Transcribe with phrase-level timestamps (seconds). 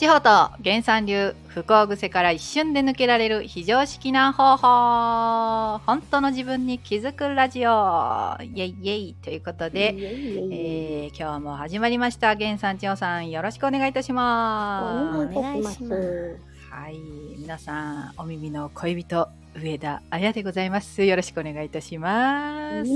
[0.00, 0.30] 地方と
[0.64, 8.34] 原産流不幸癖から一瞬で抜けられる非常識な方法本当の自分に気づくラジオ。
[8.42, 9.14] イエイイエイ。
[9.22, 12.34] ということで、えー、今日も始まりました。
[12.34, 15.36] 原さん千代さんよろしくお願いいたします。
[15.36, 16.38] お願いします。
[16.70, 16.96] はい。
[17.36, 21.04] 皆さんお耳の恋人上田彩でございます。
[21.04, 22.90] よろしくお願いいたします、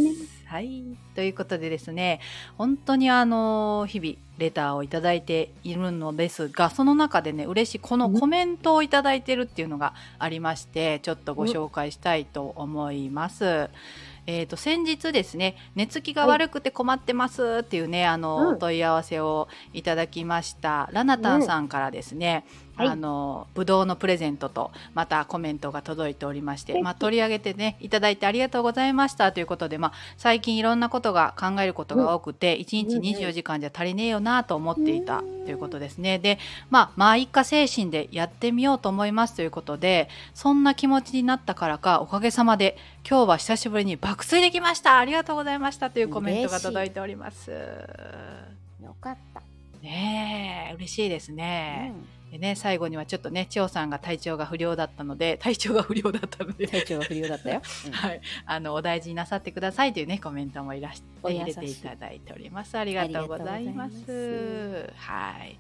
[0.55, 0.85] はい。
[1.17, 2.21] ということでですね
[2.57, 13.69] 本当にあの日々レターをいただいているのですがその中でね嬉しいこのコメントをいただいてるっていうのがありましてちょっとご紹介したいと思います。
[14.27, 18.59] えー、と先日ですね寝つきが悪くて困ってますっていうね、あの、うん。
[18.59, 36.19] 問い合わせをいただきましたラナタンさんからですね、はいあのぶどうのプレゼントとまたコメントが届いておりまして、敵まあ、取り上げてねいただいてありがとうございましたということで、まあ、最近いろんなことが考えることが多くて、1日24時間じゃ足りねえよなと思っていたということですね。
[36.19, 36.39] で
[36.71, 42.77] まあまあ一家精神でやってみようと思いますということでそんな気持ちになったからかおかげさまで
[43.09, 47.51] 今日は久しぶりに爆睡できましたありがとうございましたというコメントが届いております。
[48.83, 49.43] よかった。
[49.83, 51.93] ねえ嬉しいですうね。
[51.95, 56.67] んでね最後にはちょっとね千代さんが体調が不良だったので 体調が不良だったので。
[56.67, 57.63] 体調が不良だったよ。
[57.93, 62.77] はい、あのお大事になさってくださいというねコメントもいらしお優しい入れていただいております。
[62.77, 63.95] ありがとうございます。
[63.95, 65.59] ありがとうございはい。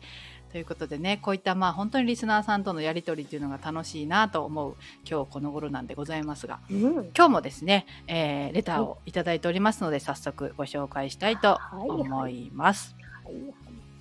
[0.50, 4.76] ということでねこういったまあ本当にリスナーさんとのやり取りっていうのが楽しいなと思う
[5.08, 6.92] 今日この頃なんでございますがうん。
[7.16, 12.96] 今日もですね、えーレターをいただいておりますので早速ご紹介したいと思います。
[13.24, 13.54] はい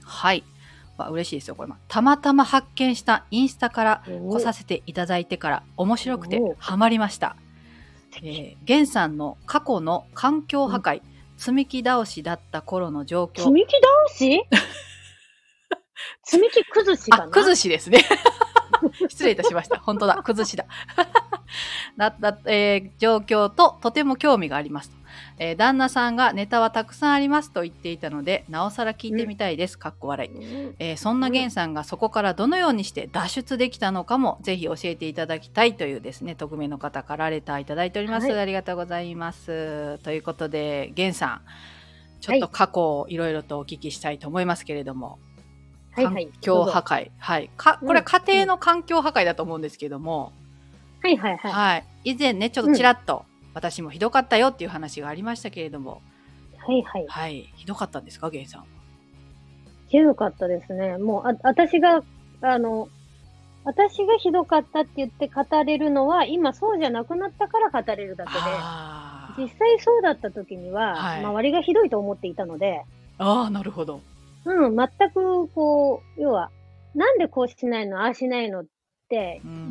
[0.05, 0.43] はい。
[0.97, 7.35] わ嬉しいですよこれ、まあたまたま発見したインスタからお来させていただいてから面白くておハマりました。
[8.21, 11.01] えー、ゲンさんの過去の環境破壊、
[11.37, 13.39] 積み木倒しだった頃の状況。
[13.39, 13.83] 積み木倒
[14.15, 14.43] し？
[16.23, 18.03] 積み木崩しかなあ、崩しですね。
[19.09, 19.79] 失礼いたしました。
[19.79, 20.65] 本当だ、崩しだ。
[21.97, 24.97] だだえー状況ととても興味がありますと、
[25.37, 29.77] えー旦那さんがネタはたくさんありますと言っていたので、なおさら聞いてみたいです。
[29.77, 30.29] かっこ笑い。
[30.29, 30.75] うん。
[30.79, 38.39] えーそんなゲンさんがそこからどのようにして脱出できたのかもぜひ教えていただきたいというですね匿名の方からレターいただいております、はい。
[38.39, 39.99] ありがとうございます。
[39.99, 41.41] ということでゲンさん
[42.21, 45.19] ちょっと過去をいろいろとお聞きしたいと思いますけれども、
[45.91, 46.25] はいはい。
[46.27, 47.11] 環境破壊。
[47.17, 47.49] はい。
[47.57, 50.31] かこれは家庭の環境破壊だと思うんですけども、
[51.01, 51.51] はいはいはい。
[51.51, 51.85] はい。
[52.05, 56.01] 以前ねちょっとちらっと、私もひどかったよっていう話がありましたけれども。
[56.57, 57.05] はいはい。
[57.07, 57.53] はい。
[57.55, 58.65] ひどかったんですかゲンさん。
[59.87, 60.97] ひどかったですね。
[60.97, 62.01] もう、あ、私が、
[62.41, 62.89] あの、
[63.65, 71.23] 私がひどかったって言って語れるのは、今そうじゃなくなったから語れるだけで、実際そうだった時には、はい。
[71.23, 72.83] 周りがひどいと思っていたので、
[73.17, 74.01] あーなるほど。
[74.45, 76.49] うん、全くこう、要は、
[76.95, 78.65] なんでこうしないの、ああしないのっ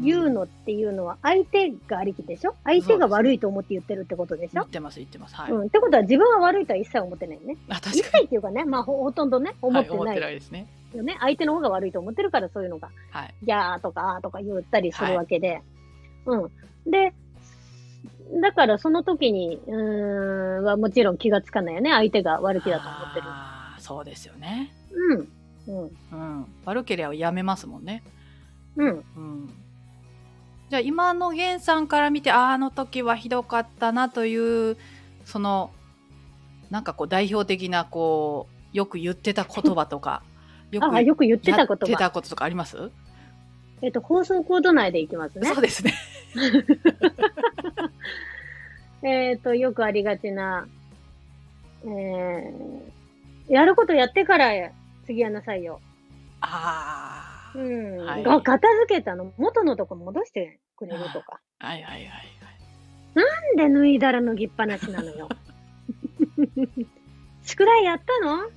[0.03, 2.55] 言うのっていうのは、相手がありきでしょ？
[2.65, 4.55] 相手が悪いと思って言ってるってことでしょ？
[4.55, 5.67] 言ってます言ってますはい、うん。
[5.67, 7.57] ってことは自分は悪いとは一切思ってないよね。
[7.69, 10.67] あ確一かに切っていうかね、まあほほとんどね、思ってはい、思ってないないですね。
[10.95, 11.17] よね。
[11.21, 13.35] 相手の方が悪いと思ってるからそういうのが、はい。
[13.43, 15.63] ギャーとかあーとか言ったりするわけで。
[16.27, 16.51] うん。
[16.91, 17.13] で、
[18.41, 21.91] だからその時に、うーん、はもちろん気がつかないよね。
[21.91, 23.27] 相手が悪気だと思ってる。
[23.27, 24.73] あーそうですよね。
[24.93, 25.29] うん。
[25.69, 25.91] うん。
[26.13, 26.47] うん。
[26.65, 28.03] 悪ければやめますもんね。
[28.77, 28.88] うん。
[28.88, 29.49] うん。
[30.71, 34.77] じゃあ今の源さんから見て、あの時はひどかったなという、
[35.25, 35.71] その、
[36.71, 40.22] なんかこう代表的な、こう、よく言ってた言葉とか、
[40.71, 41.99] よ ああ、よく言ってた言やって葉。
[41.99, 42.91] たこととかあります？
[43.82, 45.61] えっと、放送コード内でいきますねそう。
[45.61, 45.93] ですね。
[49.03, 50.66] えっと、よくありがちな、
[51.84, 54.50] えー、やることやってから
[55.05, 55.81] 次やんなさいよ。
[56.41, 57.31] ああ。
[57.55, 57.97] うん。
[58.05, 61.41] はいが片付けたの、元のとこ戻してくれるとか。
[61.61, 62.33] はいはいはいはい。
[63.15, 65.29] なんで脱いだら脱ぎっぱなしなのよ。
[67.43, 68.44] 宿題やったの？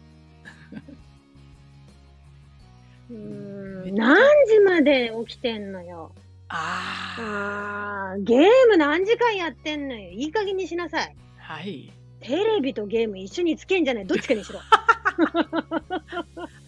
[3.12, 4.16] うーん何
[4.48, 6.12] 時まで起きてんのよ。
[6.50, 8.18] ああ。
[8.19, 10.10] ゲーム何時間やってんのよ。
[10.12, 11.16] いい加減にしなさい。
[11.38, 11.92] はい。
[12.22, 14.08] テレビとゲーム一緒につけんじゃない。
[14.08, 14.60] どっちかにしろ。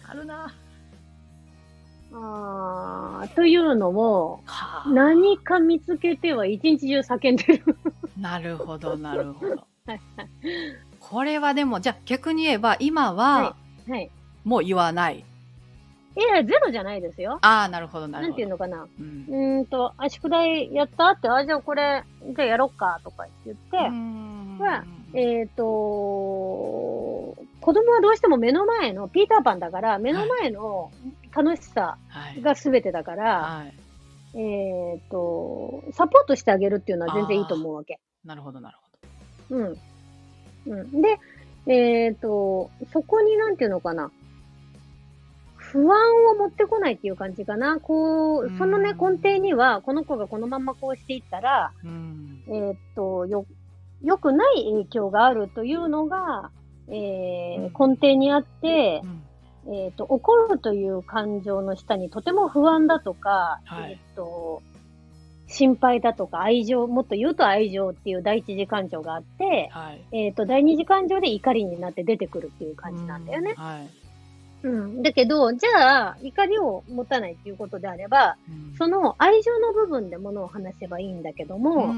[0.04, 0.54] あるな。
[2.20, 4.90] あーというのも、はあ。
[4.90, 7.76] 何か見つけては一日中叫んでる。
[8.18, 10.00] なるほど、なるほどはい。
[11.00, 13.54] これはでも、じゃあ逆に言えば、今は
[13.88, 14.10] はい。
[14.44, 15.24] もう言わない。
[16.16, 17.38] いや、ゼロじゃないですよ。
[17.42, 18.36] ああ、なるほど、ななんるほど。
[18.36, 18.86] ていうのかな。
[18.98, 21.10] うんうーんと、あ、宿題やった？
[21.10, 22.02] って、あ、じゃあこれ、
[22.34, 25.62] じゃあやろっか、とか言って、はえっ、と、
[27.60, 30.90] 子供はどうしても目の前の、ピーターパンだから、目の前の
[31.34, 32.42] 楽しさはい。
[32.42, 33.74] が全てだから、はい。
[34.38, 37.98] えっ、と、サポートしてあげるっていうのは全然いいと思うわけ。
[38.24, 38.76] なるほど、なる
[39.48, 39.78] ほうん。
[40.66, 41.02] うん。
[41.02, 41.18] で、
[41.66, 44.10] えっ、と、そこになんていうのかな。
[45.56, 47.78] 不安を持ってこないっていう感じかな。
[47.78, 51.72] こう、そのね、うん根底には、この子がこのままこうしていったら。
[52.48, 53.46] えっ、と、よ、
[54.02, 56.50] 良くない影響があるというのが、
[56.88, 59.22] えーうん根底にあってう、ん
[59.70, 64.62] えっ、と、怒るという感情の下にとても不安だとか、はいえっ、と、
[65.48, 70.04] 心配だとか愛情、もっと言うと愛情っていう第一次感情があって、はい。
[70.12, 73.54] えっ、と、第二次感情で怒りになって出てくるっていう感じなんだよね。
[73.56, 73.64] うん。
[73.64, 73.88] はい。
[74.62, 75.02] うん。
[75.02, 81.94] だけど、じゃあ、怒りを持たないっていうことであれば、うんその愛情の部分で物を話せばいいんだけども、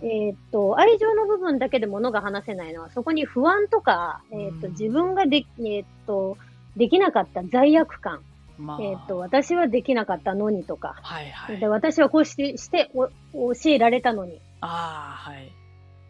[0.00, 6.38] えーっと、愛情の部分だけで物が話せないのは、そこに不安とか、えーっと、うん自分がで、えーっと、
[6.78, 8.20] できなかった罪悪感、
[8.56, 11.66] まあ、えーっと、私はできなかったのにとか、はいはいで。
[11.66, 12.90] 私はこうして、して
[13.34, 15.52] お教えられたのに、ああ、はい。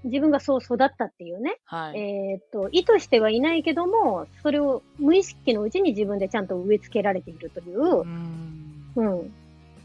[0.05, 1.99] 自分がそう育ったっていうね、はい。
[1.99, 8.93] えーっと、意図してはいないけども、それを無意識のうちに自分でちゃんと植え付けられているというう、ん。
[8.97, 9.32] うん。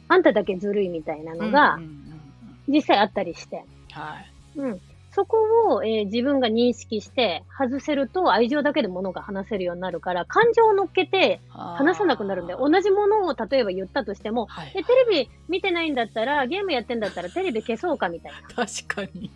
[0.09, 1.79] あんただけずるいみたいなのが
[2.67, 4.59] 実際あったりして、はい。
[4.59, 4.81] うん。
[5.15, 5.37] そこ
[5.75, 12.59] を、えー自分が認識して外せると愛情だけで物が話せるようになるから、感情を乗っけて話さなくなるんだよ。
[12.67, 14.71] 同じものを例えば言ったとしても、はい。
[14.75, 18.37] え、テレビ見てないんだったら、ゲームやってんだったらテレビ消そうかみたいな。
[18.65, 19.29] 確かに。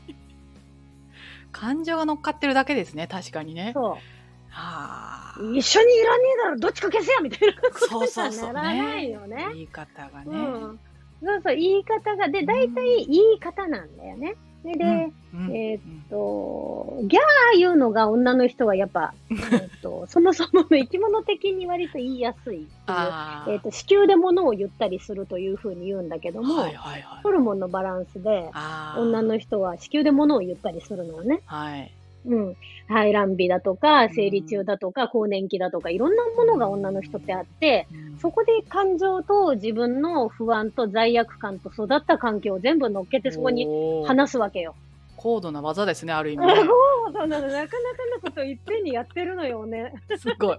[1.52, 3.72] 感情が乗っかってるだけですね、確かにね。
[3.74, 3.98] そは
[4.50, 5.36] あ。
[5.40, 5.56] う。
[5.56, 9.48] 一緒にいらねえだろ、どっちか消せやみたいなことそうにそうそうはならないよね。
[9.54, 10.26] 言い方がね。
[10.26, 10.34] う
[10.74, 10.80] ん。
[11.24, 14.36] そうそう、言い方が、で、大体言い方なんだよね。
[14.64, 22.68] で、でうんえーっうんと、ギャー言うのが女の人はやっぱ、えーっと、 そもそもの生き物的に割と言いやすいっていう。
[22.88, 27.24] あーえっ、と、子宮で物を言ったりするというふうに言うんだけども、はいはいはい。
[27.24, 28.50] ホルモンのバランスで、
[28.98, 31.42] 女の人は子宮で物を言ったりするのね。
[31.46, 31.92] はい。
[32.26, 32.56] うん。
[32.88, 43.68] 排卵日だとか、生理中だとか、更年期だとか、いろんなものが女の人ってあって、うんそこで感情と自分の不安と罪悪感と育った環境を全部乗っけてそこに
[44.06, 44.76] 話すわけよ。
[45.16, 46.64] 高度な技ですね、ある意味そうね。
[47.14, 47.68] なの、なかなかな
[48.22, 49.94] ことをいっぺんにやってるのよね。
[50.18, 50.58] すごい。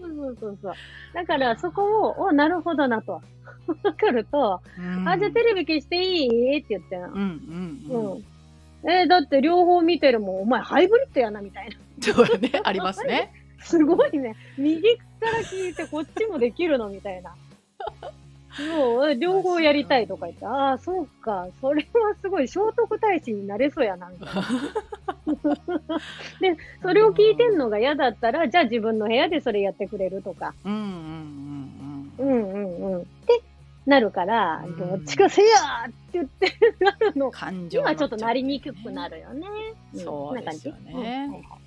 [0.00, 0.74] そうそうそうそう。
[1.14, 3.12] だからそこを、お、なるほどなと。
[3.12, 3.22] わ
[3.96, 6.58] かると、うんあ、じゃあテレビ消していい？
[6.58, 8.18] って言ってなうんうんううん。
[8.18, 8.24] ん。
[8.90, 10.42] えーだって両方見てるもん。
[10.42, 12.12] お前ハイブリッドやな、みたいな。
[12.12, 13.32] そうね、ありますね。
[13.64, 14.36] すごいね。
[14.58, 17.34] 右から聞いてこっちもできるの、みたいな。
[18.76, 21.46] もう、両方やりたいとか言って、ああ、そうか。
[21.60, 24.42] それはすごい聖徳太子になれそうやな、みたいな。
[26.40, 30.54] で、それを聞いてんのが嫌だったら、じゃあ自分の部屋でそれやってくれるとか。
[30.64, 33.00] うんうんうんうんうん。
[33.00, 33.42] って
[33.86, 36.52] なるから、うんどっちかせやって言って
[36.84, 37.32] なるのうん。。
[37.32, 39.48] 感情にはちょっとなりににくくなるよね。
[39.94, 41.61] んそうですよねこん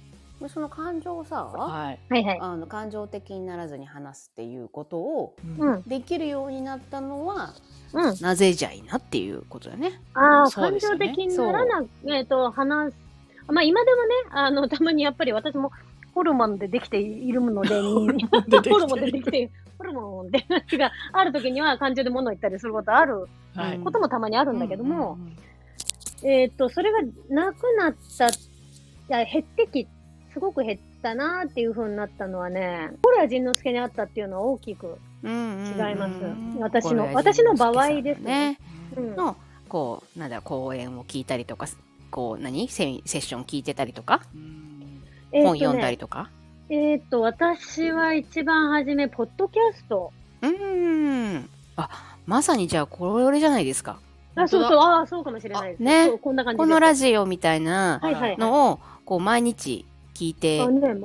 [0.50, 2.00] その感情をさ、はい。
[2.10, 2.38] はいはい。
[2.42, 5.76] あの感情的にならずに話すっていうことをう。
[5.78, 5.84] ん。
[5.84, 7.54] できるようになったのは
[7.94, 8.16] うん。
[8.22, 10.02] なぜじゃいなっていうことだね。
[10.14, 12.98] ああ、感情的にならな、えっ、と、話す。
[13.48, 15.72] まあ今でもね、あの、たまにやっぱり私も
[16.14, 23.80] ホルモンでできているので、 ホルモンでできている、ホルモンで話がある時には感情で物を言ったりすることあるはい。
[23.80, 25.18] こともたまにあるんだけども、
[26.24, 28.32] えっ、と、それがなくなった、い
[29.10, 29.88] や、減ってき、
[30.36, 35.30] すごく減ったなっていう風になったのはね、これは仁之助にあったっていうのは大きく違い
[35.96, 36.14] ます。
[36.60, 38.60] 私の、私の場合ですね。
[38.98, 39.38] うんの
[39.70, 41.68] こうなんだろう講演を聞いたりとか
[42.12, 42.68] こう何？
[42.68, 45.02] セミセッション聞いてたりとか、うん
[45.32, 46.30] えーと本読んだりね、とか？
[46.70, 50.12] えっ、と、私は一番初め、ポッドキャスト。
[50.42, 51.50] うーん。
[51.78, 54.00] あまさにじゃあこれじゃないですか。
[54.36, 55.82] あ、そうそう、ああ、そうかもしれないです。
[55.82, 56.58] あねこんな感じ。
[56.58, 58.38] このラジオみたいなはいはいはい。
[58.38, 59.86] のをこう毎日
[60.16, 60.58] 聞いて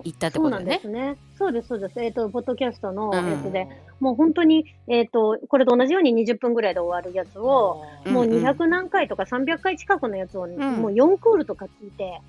[0.05, 0.77] いったってことだよね。
[0.77, 1.17] ですね。
[1.37, 2.01] そうです、そうです。
[2.01, 3.67] えっ、と、ポッドキャストの、うんえっ、とで、
[3.99, 12.21] もう本当に、えっ、と、これと同じように20分ぐらいで終わるやつを、うんもう200何回とか300回近くのやつを、んもう4クールとか聞いて、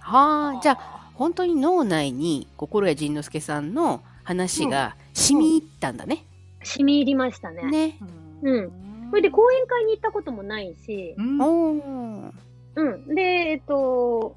[0.00, 6.24] はあじゃあ本当に脳内に心谷仁之助さんの話が染み入ったんだね。
[6.64, 7.62] 染み入りましたね。
[7.70, 7.98] ね。
[8.42, 8.70] うん
[9.10, 12.32] それで講演会に行ったこともないし、うんおー
[12.76, 13.14] うん。
[13.14, 14.36] で、えっ、と、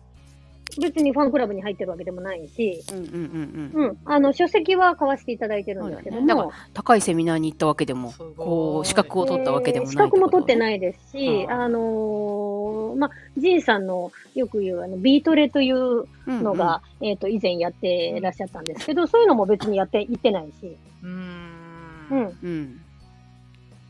[0.79, 3.83] 別にファンクラブに入ってるわけでもないし、うんうんうんうん。
[3.85, 3.97] うん。
[4.05, 10.57] あの、書籍は買わせていただいてるんですけどそうだねも、高いセミナーに行ったわけでもこう資格を取ったわけでもないえー資格も取ってい。
[10.57, 21.51] ないですし、はああのーまあ、ジンさんのよく言うあのビートレというのが、えっ、と、以前やってらっしゃったんですけど、そういうのも別にやって、行ってないし、うん
[22.11, 22.37] うん。
[22.43, 22.80] うん。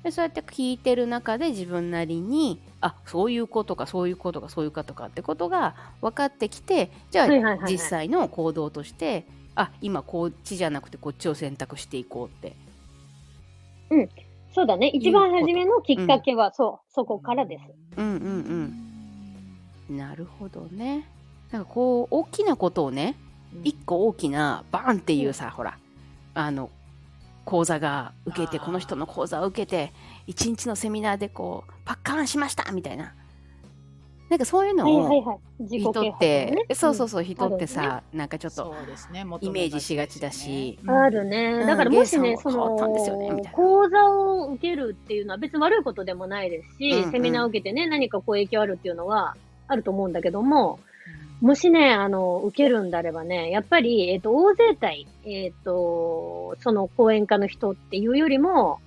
[0.03, 12.55] でそうやって聞いてる中で自分なりにあそういうことかそういうことかそういうことかってことが分かってきてじゃあ、実際の行動としてあ今こっちじゃなくてこっちを選択していこうって。
[14.53, 14.87] そうだね。
[14.87, 17.63] 一番初めのきっかけは、そう、そこからです。
[17.97, 18.77] うんうん
[19.89, 19.97] うん。
[19.97, 21.07] なるほどね。
[21.51, 23.15] なんかこう大きなことをね
[23.53, 23.61] うん。
[23.63, 25.77] 一個大きなバーンっていうさ、ほら
[26.33, 26.69] あの
[27.45, 29.93] 講座が受けてこの人の講座を受けて
[30.27, 33.13] 一日のセミナーでこうパッカーンしましたみたいな。
[34.29, 36.73] なんかそういうのはいを人っ発て、ね。
[36.73, 38.73] そうそうそそう人ってあさ、なんかちょっと
[39.41, 40.89] イメージしがちだし、うん。
[40.89, 41.51] あるね。
[41.51, 41.67] うん。
[41.67, 49.35] だからもしね、そんは変わったんですよねみの講座を受けるっていうのは別に悪いことでもないですし、セミナーを受けてね、何かこう影響あるっていうのは
[49.67, 50.90] あると思うんだけども、うん
[51.41, 58.79] もしね、あの、受けるんであればね、やっぱり、えっ、と、大勢体、えっ、と、その講演家の人っていうよりも、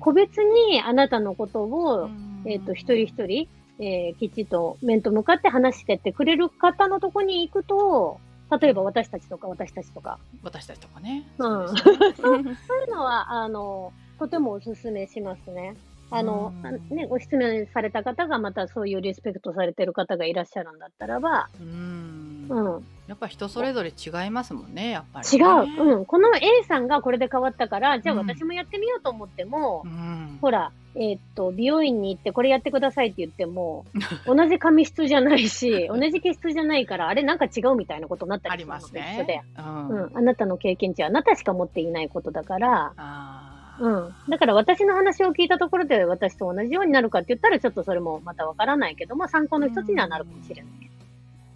[0.00, 2.10] 個別にあなたのことを、
[2.44, 3.48] えっ、と、一人一人、
[3.78, 8.20] えーきちっと面と向かって話してってくれる方のとこに行くと、
[8.60, 11.24] 例えば私たちとか私たちとか、私たちとかね。
[11.38, 11.68] うん。
[11.68, 11.76] そう
[12.14, 15.76] そういうのは、あの、とてもお勧めしますね。
[16.10, 16.52] あの、
[16.90, 25.46] ね、ご質問された方がまたそういうリスペクトされてる方がいらっしゃるんだったらば、うんうん、やっぱ人それぞれ違いますもんね、やっぱり、違ね。
[25.78, 26.04] う、うん。
[26.04, 30.38] この A さんがこれで変わったから、じゃあうん私もやってみようと思っても、うん。
[30.40, 33.84] ほら、えーっと、美容院に行ってこれやってくださいって言っても、
[34.26, 39.14] 同じ髪質じゃないし、同じ毛質じゃないから、あれなんか違うみたいなことになったありりするのますね。
[39.16, 39.42] と一緒で。
[39.58, 39.88] うん。
[39.88, 40.18] うん。
[40.18, 43.49] あなたの経験値はあなたしか持っていないことだから、あー
[43.80, 44.14] うん。
[44.28, 50.90] だから私の話を聞いたところで私と同じようになるかって言ったら、ちょっとそれもまたわからないけども、参考の一つにはなるかもしれない。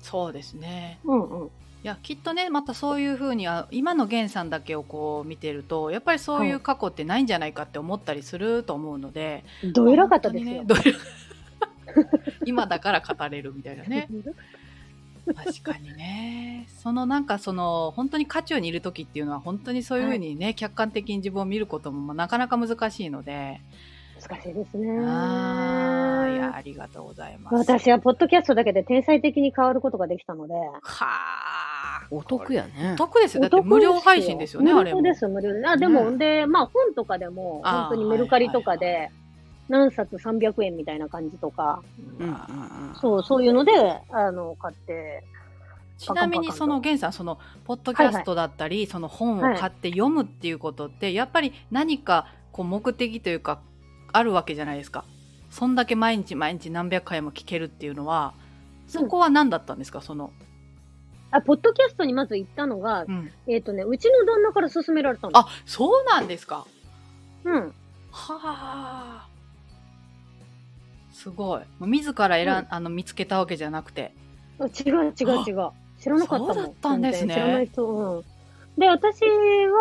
[0.00, 0.98] そうですね。
[1.04, 1.46] うんうん。
[1.46, 1.50] い
[1.86, 10.64] やきっとねまたそういうふうには今の源さんだけをこう見てるとやっぱりそういう過去ってないんじゃないかって思ったりすると思うので、どえらかったですよ。
[10.64, 10.74] ね
[12.46, 14.08] 今だから語れるみたいなね
[15.32, 16.66] 確かにね。
[16.82, 23.60] そのなんかその本当に渦中にいる時っていうのは本当にそういうふうにね、客観的に自分を見ることもまあなかなか難しいので、
[24.28, 24.98] 難しいですね。
[25.00, 27.56] あーいやありがとうございます。
[27.56, 30.54] 私はポッドキャストだけで天才的に変わることができたので。
[30.54, 31.54] はあ。
[32.10, 32.92] お得やね。
[32.94, 33.42] お得ですよ。
[33.42, 35.00] だって無料配信ですよねあれも。
[35.00, 35.52] 無料です、無料。
[35.52, 35.66] で。
[35.66, 36.18] あ、でも、ね。
[36.18, 39.10] で、まあ本とかでも、本当にメルカリとかはいで、
[39.68, 41.82] 何冊？300円みたいな感じとか、
[42.18, 42.94] うんうんうん。
[43.00, 43.72] そう、そういうので、
[44.10, 45.24] あの、買って、
[45.96, 53.60] ちなみにその源さんそのポッドキャストだったり、その本を買って読むっていうことって、やっぱり何かこう目的というか
[54.12, 55.04] あるわけじゃないですか。
[55.50, 58.34] そんだけ毎日毎日何百回も聞けるっていうのは
[58.88, 60.32] そこは何だったんですか、その、
[61.30, 65.38] あ、ポッドキャストにまず行ったのがう、ん、えっ、とね、うちの旦那から勧められたの。
[65.38, 66.66] あそうなんですか。
[67.44, 67.74] うん。
[68.10, 69.28] はあ
[71.24, 74.12] すごいもう自ら選ん、うんあの見つけたわけじゃなくて
[74.58, 75.70] あ違う違う違う。
[75.98, 76.54] 知らなかったもん。
[76.54, 77.86] そうだったんですね知らない人。
[77.86, 78.24] うん。
[78.78, 79.20] で、私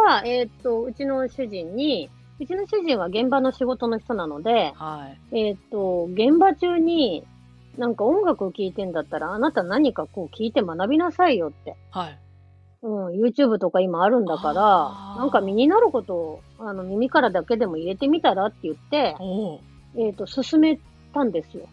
[0.07, 2.09] は、えっ、と、うちの主人に、
[2.39, 7.23] うちの主人は現場の仕事の人なので、はいえっ、と、現場中に、
[7.77, 11.75] なんか音楽を聴いてんだったら、あなた何かこう聞いて学びなさいよって。
[11.91, 12.19] はい
[12.83, 19.15] うん、YouTube とか今あるんだからなんか身になることを、あの、耳からだけでも入れてみたらって言って、
[19.97, 20.79] えっ、と、勧め
[21.13, 21.67] たんですよ。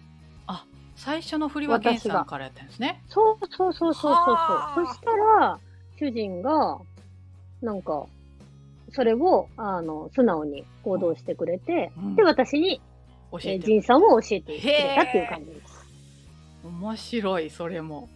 [1.00, 4.87] 最初の振りは源さんからやったんですねそうそうそうそうそうはあそう。
[4.87, 5.59] そしたら、
[5.99, 6.78] 主人が、
[7.62, 8.04] なんか、
[8.92, 12.82] それを、あの、素直に行動してくれて、うんで、私に、
[13.32, 15.87] えー、教えて仁さんを教えてくれたっていう感じです。
[16.62, 18.11] 面白いそれも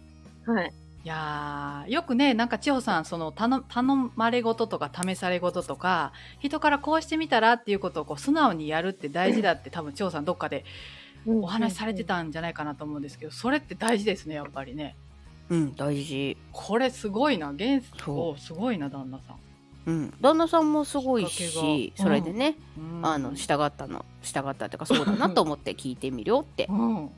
[0.45, 0.71] はい。
[1.03, 3.83] いやーよくねなんか千穂さんその頼頼
[4.15, 10.63] まれ事とか試され事とか人からこうしてみたらっていうことをこう素直にやるって大事だって多分千穂さんどっかでうん
[11.27, 14.95] お話しされてたんじゃないかなと思うんですけどそれって大事ですねやっぱりね。
[15.49, 16.37] うん大事。
[16.51, 19.37] これすごいな元そ素すごいな旦那さん、
[19.85, 20.13] うん。
[20.19, 23.05] 旦那さんもすごいしけがそれでね、うん。
[23.05, 27.11] あの従ったの従ったっていうかそうだなと思って聞いてみるよって うん、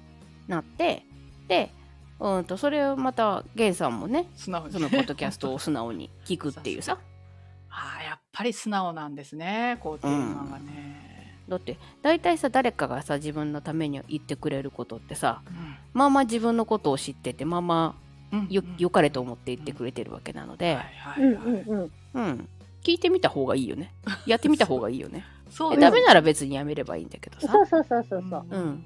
[0.47, 1.05] なって
[1.47, 1.71] で
[2.19, 6.97] うんとそれをまたゲンさんもねそのポッドキャストを素直に聞くっていうさ。
[7.69, 11.06] あーやっぱり素直なんですねこうテーマがね、
[11.47, 15.75] だって大体さ誰かがさ自分のために言ってくれることってさうん。
[15.93, 21.23] まあまあ自分のことを知っててまあまあうんよよかれと思って言ってくれてるわけなのはいで、うんはいはい。
[21.23, 21.91] うんうん。
[22.13, 22.49] うん、
[22.83, 23.93] 聞いてみた方がいいよね。
[24.25, 25.25] やってみた方がいいよね。
[25.49, 27.47] そうダメなら別にやめればいいんだけどさ。
[27.47, 28.45] そうそうそうそうそう。
[28.49, 28.57] う。
[28.57, 28.59] ん。
[28.59, 28.83] うん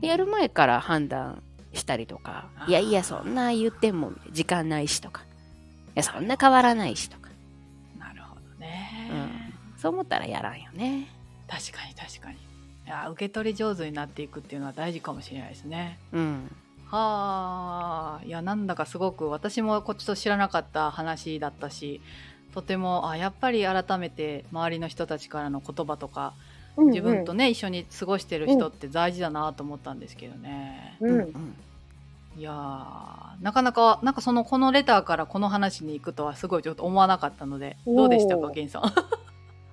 [0.00, 1.42] でやる前から判断
[1.72, 5.22] したりとかいやいやそんな言っても時間ないしとか。
[5.22, 5.24] い
[5.96, 7.30] やそんな変わらないしとか。
[7.98, 9.10] なるほどね、
[9.76, 11.08] そう思ったらやらんよね
[11.48, 12.36] 確かに確かに。
[12.36, 15.98] いや受け取り上手になっていくっていうのは大事かもしれないですね。
[16.12, 16.50] うん。
[16.86, 18.24] はあ。
[18.24, 22.00] いやなんだかすごく私もこっちと知らなかった話だったし
[22.54, 26.32] とてもあやっぱり改めて周りの人たちからの言葉とか
[26.86, 31.54] 自分とね、一緒に過ごしてる人って大事だなと思ったんですけどね、うん、うんうん。
[32.38, 38.82] いやーなかなかなんかそのこのレターからこの話に行くとはすごいちょっと思わなかったのでどうでしたか源さん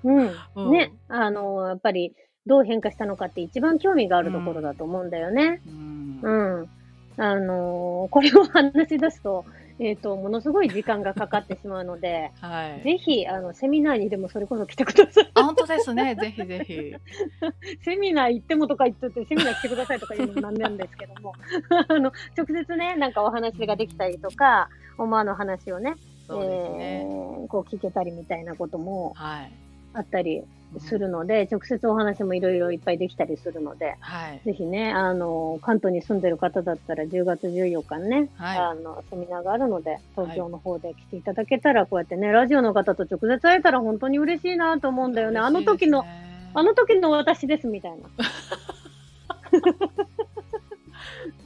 [0.05, 0.31] うん。
[0.55, 0.71] うん。
[0.71, 2.13] ね、あの、やっぱり
[2.45, 5.61] どう変化したのかって一番興味があるところだと思うんだよね。
[5.67, 6.19] うん。
[6.21, 6.69] うん。
[7.17, 9.45] あの、これを話し出すと、
[9.79, 12.81] えっ、と、ものすごい時間がかかってしまうので、はい。
[12.83, 15.31] ぜひ、あの、セミナーにでもそれこそ来てください。
[15.33, 16.15] あ本当ですね。
[16.15, 16.93] ぜひぜひ。
[17.83, 21.33] セミナー行ってもとか言ってて、セミナー来てくださいとか言うのもなんなんですけども、
[21.89, 25.95] あの、直接ね、なんかお話ができたりとか、思わぬ話をね、
[26.27, 29.51] そうですね、えーこう聞けたりみたいなこともはい
[29.95, 30.43] あったり
[30.79, 45.39] するので、直接お話もいろいろいっぱいできたりするので、はいぜひね、あの、関東に住んでる方だったら10月14日にね、はいあの、セミナーがあるので、東京の方で来ていただけたら、こうやってね、ラジオの方と直接会えたら本当に嬉しいなと思うんだよね。
[45.39, 46.05] あの時の、
[46.53, 47.97] あの時の私ですみたいな。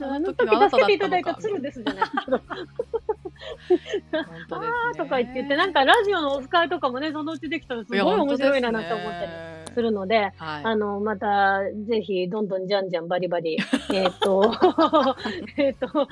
[0.02, 2.04] あの時助けていただいた鶴ですじゃない。
[3.68, 3.78] 本
[4.48, 4.76] 当ですね。
[4.90, 10.64] あーとか言ってなんかラジオのオフ会とかもね、そのうちできたらすごい面白いななんて思ったりりするので、はい。
[10.64, 13.56] あの、また、ぜひ、どんどんじゃんじゃんバリバリ、
[13.94, 14.52] えっと、
[15.56, 16.08] えっと、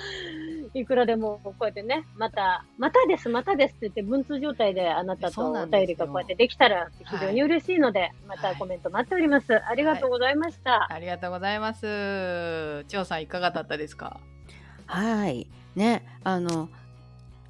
[0.74, 9.54] いくらでもこうやってね、また、またです、またですって言って、文通状態であなたとお便りがこうやってできたら非常に嬉しいので、またコメント待っております。
[9.54, 10.86] ありがとうございました。
[10.92, 12.84] ありがとうございます。
[12.86, 14.20] 千代さんいかがだったですか？
[14.86, 15.48] はい。
[15.74, 16.68] ねあの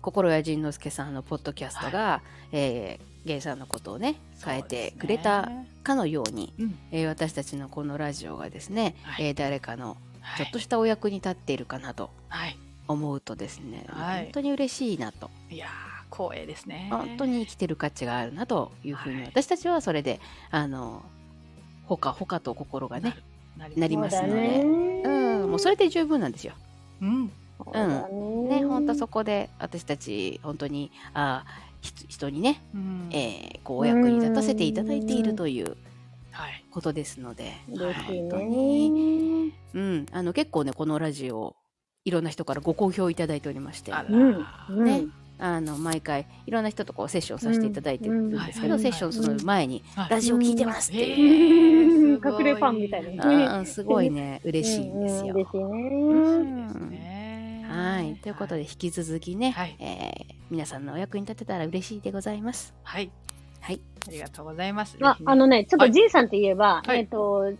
[0.02, 5.50] 心谷仁之助さんのポッドキャストが、えーゲイさんのことをね変えてくれた
[5.82, 9.26] かのようにそうねえー私たちのこのラジオがですね、はい。
[9.26, 12.56] えー誰かのうんちょっとしたお役に立っているかなとはい、
[12.86, 14.24] 思うとですね、はい。
[14.24, 15.30] 本当に嬉しいなと。
[15.50, 16.88] い、いやー光栄ですね。
[16.90, 19.26] 本当に生きてる価値があるなというふうにはい。
[19.26, 21.02] 私たちはそれであの
[21.84, 23.16] ほかほかと心がね
[23.76, 24.62] なりますので。
[24.62, 26.54] そうんもうそれで十分なんですよ。
[27.02, 27.28] うん。
[27.28, 27.32] そ
[27.66, 28.60] うだね。
[28.60, 31.44] ね本当そこで私たち本当にあ
[31.80, 33.08] ひ人にね、うん。
[33.12, 35.76] えーこうお役に立たせていただいているという
[36.30, 36.64] はい。
[36.70, 38.44] ことですので、本当ね。
[38.44, 39.52] に。
[39.74, 41.56] うん、あの結構ねこのラジオ
[42.04, 43.92] いろんな人からご好評いただいておりまして。
[43.92, 45.06] ね。
[45.40, 48.80] あの毎回いろんな人とこうセッションさせていただいてるんですけど、うん。
[48.80, 50.10] セッションする前にはい。
[50.10, 51.00] ラジオ聞いてますって。
[51.00, 53.44] えいう、ーすごい隠れファンみたいなね。
[53.44, 53.66] うん。
[53.66, 54.40] すごいね。
[54.44, 55.34] 嬉しいんですよ。
[55.52, 56.08] うん。
[56.10, 57.07] 嬉しいね。
[57.68, 58.16] はい。
[58.16, 59.76] ということで引き続きね、はい。
[59.78, 62.74] えー皆さんのお役に立てたら嬉しいでございます。
[62.82, 63.10] はい。
[63.60, 64.96] はい、ありがとうございます。
[65.00, 67.00] あぜひねあのね、ちょっとじいさんって言えば、はい。
[67.00, 67.52] えっ、と、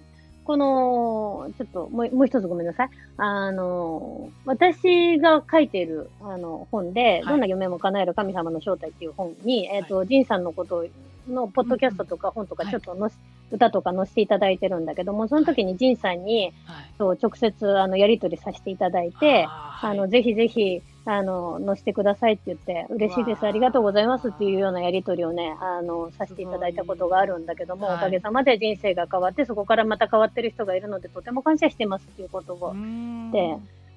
[0.44, 2.90] この、ちょっともうもう一つごめんなさい。
[3.18, 7.28] あの、私が書いているあの本で、い。
[7.28, 10.86] どんな夢も叶える神様の正体っていう本に、えっ、と、ジンさんのこと
[11.28, 12.72] のポッドキャストとか本とかはい。
[12.72, 13.12] ちょっとのし、
[13.50, 16.86] 歌とか載せていただいてるんだけども、その時にジンさんに、はい。
[16.98, 27.96] そう直接あのやり取りさせていただいて、あーあの、ぜひぜひ、あの、載せてくださいって言って、嬉しいです、ありがとうございますっていうようなやりとりをね、あの、させていただいたことがあるんだけども、はい。
[27.96, 33.30] おかげさまで人生が変わって、そこからまた変わってる人がいるので、とても感謝してますっていうことをう、ん。
[33.30, 33.56] で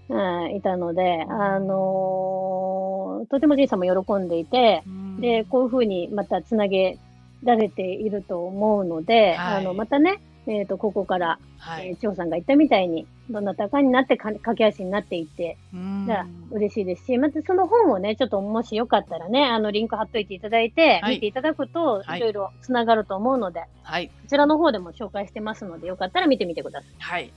[0.09, 5.21] うん、いたので、あのとてもじいさんも喜んでいて、うん。
[5.21, 6.97] で、こういうふうにまたつなげ
[7.43, 9.57] られていると思うので、はい。
[9.57, 11.89] あの、またね、えっ、と、ここから、はい。
[11.89, 16.05] えー、千代さんが言ったみたいに、どなたかになってか駆け足になっていって、うん。
[16.07, 21.15] じゃあ嬉しいですし、またその本をね、ちょっともしよかったらね、あの、リンク貼っといていただいて、はい。
[21.15, 22.19] 見ていただくと、はい。
[22.19, 24.07] いろいろつながると思うので、はい。
[24.07, 26.91] こちらの方でも紹介してますので、よかったら見てみてください。
[26.99, 27.31] はい。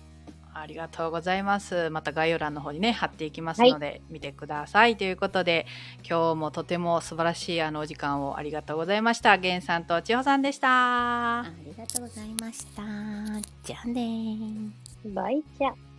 [0.54, 1.90] ありがとうございます。
[1.90, 4.96] また概要欄の方にね、貼っていきますので、見てください。
[4.96, 5.66] ということで、
[6.08, 9.36] 今日もとても素晴らしいあのお時間をありがとうございました。
[9.36, 11.40] 源さんと千穂さんでした。
[11.40, 12.82] ありがとうございました。
[13.64, 14.70] じゃあねー。
[15.14, 15.93] バイチャ。